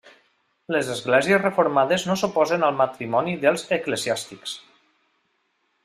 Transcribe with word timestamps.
Les 0.75 0.87
esglésies 0.93 1.41
reformades 1.43 2.05
no 2.11 2.15
s'oposen 2.21 2.65
al 2.69 2.75
matrimoni 2.81 3.37
dels 3.45 3.67
eclesiàstics. 3.79 4.57